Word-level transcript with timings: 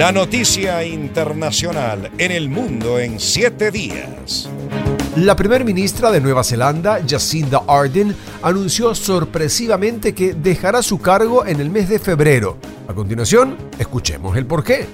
La 0.00 0.12
noticia 0.12 0.82
internacional 0.82 2.10
en 2.16 2.32
el 2.32 2.48
mundo 2.48 2.98
en 2.98 3.20
siete 3.20 3.70
días. 3.70 4.48
La 5.16 5.36
primera 5.36 5.62
ministra 5.62 6.10
de 6.10 6.22
Nueva 6.22 6.42
Zelanda, 6.42 7.02
Jacinda 7.06 7.64
Ardern, 7.68 8.16
anunció 8.40 8.94
sorpresivamente 8.94 10.14
que 10.14 10.32
dejará 10.32 10.82
su 10.82 11.00
cargo 11.02 11.44
en 11.44 11.60
el 11.60 11.68
mes 11.68 11.90
de 11.90 11.98
febrero. 11.98 12.56
A 12.88 12.94
continuación, 12.94 13.58
escuchemos 13.78 14.38
el 14.38 14.46
porqué. 14.46 14.86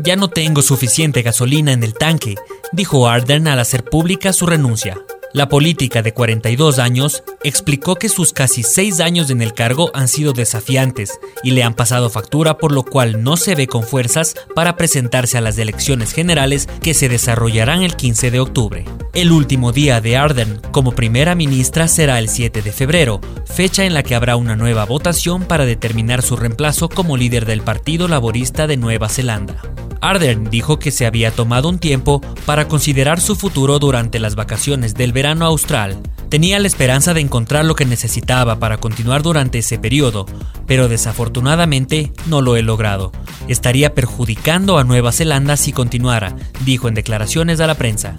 Ya 0.00 0.16
no 0.16 0.26
tengo 0.26 0.60
suficiente 0.60 1.22
gasolina 1.22 1.70
en 1.70 1.84
el 1.84 1.94
tanque, 1.94 2.34
dijo 2.72 3.08
Ardern 3.08 3.46
al 3.46 3.60
hacer 3.60 3.84
pública 3.84 4.32
su 4.32 4.46
renuncia. 4.46 4.98
La 5.32 5.48
política 5.48 6.02
de 6.02 6.12
42 6.12 6.80
años 6.80 7.22
explicó 7.44 7.94
que 7.94 8.08
sus 8.08 8.32
casi 8.32 8.64
seis 8.64 8.98
años 8.98 9.30
en 9.30 9.42
el 9.42 9.54
cargo 9.54 9.92
han 9.94 10.08
sido 10.08 10.32
desafiantes 10.32 11.20
y 11.44 11.52
le 11.52 11.62
han 11.62 11.74
pasado 11.74 12.10
factura 12.10 12.58
por 12.58 12.72
lo 12.72 12.82
cual 12.82 13.22
no 13.22 13.36
se 13.36 13.54
ve 13.54 13.68
con 13.68 13.84
fuerzas 13.84 14.34
para 14.56 14.76
presentarse 14.76 15.38
a 15.38 15.40
las 15.40 15.56
elecciones 15.56 16.12
generales 16.12 16.68
que 16.82 16.94
se 16.94 17.08
desarrollarán 17.08 17.82
el 17.82 17.94
15 17.94 18.32
de 18.32 18.40
octubre. 18.40 18.84
El 19.14 19.30
último 19.30 19.70
día 19.70 20.00
de 20.00 20.16
Ardern 20.16 20.60
como 20.72 20.96
primera 20.96 21.36
ministra 21.36 21.86
será 21.86 22.18
el 22.18 22.28
7 22.28 22.62
de 22.62 22.72
febrero, 22.72 23.20
fecha 23.44 23.84
en 23.84 23.94
la 23.94 24.02
que 24.02 24.16
habrá 24.16 24.34
una 24.34 24.56
nueva 24.56 24.84
votación 24.84 25.44
para 25.44 25.64
determinar 25.64 26.22
su 26.22 26.34
reemplazo 26.34 26.88
como 26.88 27.16
líder 27.16 27.46
del 27.46 27.62
Partido 27.62 28.08
Laborista 28.08 28.66
de 28.66 28.76
Nueva 28.76 29.08
Zelanda. 29.08 29.62
Ardern 30.00 30.48
dijo 30.50 30.78
que 30.78 30.90
se 30.90 31.06
había 31.06 31.30
tomado 31.30 31.68
un 31.68 31.78
tiempo 31.78 32.20
para 32.46 32.68
considerar 32.68 33.20
su 33.20 33.36
futuro 33.36 33.78
durante 33.78 34.18
las 34.18 34.34
vacaciones 34.34 34.94
del 34.94 35.12
verano 35.12 35.44
austral. 35.44 35.98
Tenía 36.28 36.58
la 36.58 36.68
esperanza 36.68 37.12
de 37.12 37.20
encontrar 37.20 37.64
lo 37.64 37.74
que 37.74 37.84
necesitaba 37.84 38.58
para 38.58 38.78
continuar 38.78 39.22
durante 39.22 39.58
ese 39.58 39.78
periodo, 39.78 40.26
pero 40.66 40.88
desafortunadamente 40.88 42.12
no 42.26 42.40
lo 42.40 42.56
he 42.56 42.62
logrado. 42.62 43.12
Estaría 43.48 43.94
perjudicando 43.94 44.78
a 44.78 44.84
Nueva 44.84 45.12
Zelanda 45.12 45.56
si 45.56 45.72
continuara, 45.72 46.36
dijo 46.64 46.88
en 46.88 46.94
declaraciones 46.94 47.60
a 47.60 47.66
la 47.66 47.74
prensa. 47.74 48.14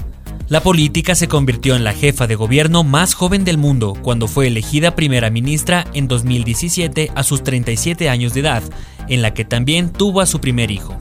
La 0.49 0.61
política 0.61 1.15
se 1.15 1.29
convirtió 1.29 1.77
en 1.77 1.85
la 1.85 1.93
jefa 1.93 2.27
de 2.27 2.35
gobierno 2.35 2.83
más 2.83 3.13
joven 3.13 3.45
del 3.45 3.57
mundo 3.57 3.93
cuando 4.01 4.27
fue 4.27 4.47
elegida 4.47 4.95
primera 4.97 5.29
ministra 5.29 5.87
en 5.93 6.09
2017 6.09 7.09
a 7.15 7.23
sus 7.23 7.41
37 7.41 8.09
años 8.09 8.33
de 8.33 8.41
edad, 8.41 8.63
en 9.07 9.21
la 9.21 9.33
que 9.33 9.45
también 9.45 9.93
tuvo 9.93 10.19
a 10.19 10.25
su 10.25 10.41
primer 10.41 10.69
hijo. 10.69 11.00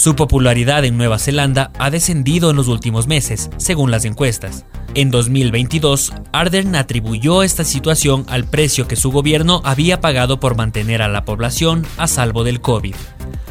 Su 0.00 0.16
popularidad 0.16 0.86
en 0.86 0.96
Nueva 0.96 1.18
Zelanda 1.18 1.72
ha 1.78 1.90
descendido 1.90 2.48
en 2.48 2.56
los 2.56 2.68
últimos 2.68 3.06
meses, 3.06 3.50
según 3.58 3.90
las 3.90 4.06
encuestas. 4.06 4.64
En 4.94 5.10
2022, 5.10 6.14
Ardern 6.32 6.74
atribuyó 6.74 7.42
esta 7.42 7.64
situación 7.64 8.24
al 8.30 8.46
precio 8.46 8.88
que 8.88 8.96
su 8.96 9.10
gobierno 9.10 9.60
había 9.62 10.00
pagado 10.00 10.40
por 10.40 10.56
mantener 10.56 11.02
a 11.02 11.08
la 11.08 11.26
población 11.26 11.86
a 11.98 12.06
salvo 12.06 12.44
del 12.44 12.62
COVID. 12.62 12.94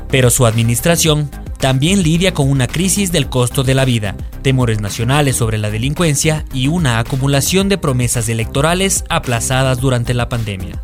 Pero 0.09 0.31
su 0.31 0.47
administración 0.47 1.29
también 1.59 2.01
lidia 2.01 2.33
con 2.33 2.49
una 2.49 2.65
crisis 2.65 3.11
del 3.11 3.29
costo 3.29 3.61
de 3.61 3.75
la 3.75 3.85
vida, 3.85 4.15
temores 4.41 4.81
nacionales 4.81 5.35
sobre 5.35 5.59
la 5.59 5.69
delincuencia 5.69 6.45
y 6.51 6.67
una 6.67 6.97
acumulación 6.97 7.69
de 7.69 7.77
promesas 7.77 8.27
electorales 8.27 9.03
aplazadas 9.09 9.77
durante 9.79 10.15
la 10.15 10.29
pandemia. 10.29 10.81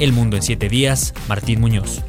El 0.00 0.12
Mundo 0.12 0.34
en 0.34 0.42
siete 0.42 0.68
días, 0.68 1.14
Martín 1.28 1.60
Muñoz. 1.60 2.02